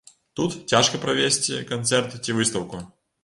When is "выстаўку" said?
2.39-2.83